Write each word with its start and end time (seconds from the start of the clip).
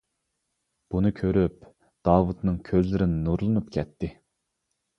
بۇنى 0.93 1.11
كۆرۈپ 1.19 1.67
داۋۇتنىڭ 2.11 2.59
كۆزلىرى 2.73 3.11
نۇرلىنىپ 3.13 3.73
كەتتى. 3.79 4.13